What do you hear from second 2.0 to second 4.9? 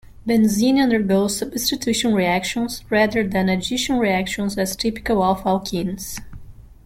reactions, rather than addition reactions as